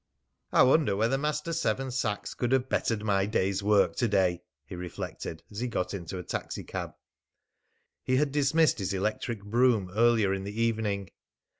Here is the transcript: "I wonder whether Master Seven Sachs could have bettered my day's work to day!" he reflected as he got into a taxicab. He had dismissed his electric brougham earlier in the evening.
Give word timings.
"I 0.51 0.63
wonder 0.63 0.95
whether 0.95 1.15
Master 1.19 1.53
Seven 1.53 1.91
Sachs 1.91 2.33
could 2.33 2.51
have 2.53 2.69
bettered 2.69 3.03
my 3.03 3.27
day's 3.27 3.61
work 3.61 3.95
to 3.97 4.07
day!" 4.07 4.41
he 4.65 4.73
reflected 4.75 5.43
as 5.51 5.59
he 5.59 5.67
got 5.67 5.93
into 5.93 6.17
a 6.17 6.23
taxicab. 6.23 6.95
He 8.03 8.15
had 8.15 8.31
dismissed 8.31 8.79
his 8.79 8.95
electric 8.95 9.43
brougham 9.43 9.91
earlier 9.93 10.33
in 10.33 10.43
the 10.43 10.59
evening. 10.59 11.11